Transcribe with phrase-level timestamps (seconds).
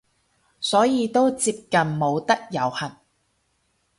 [0.59, 2.97] 所以都接近冇得遊行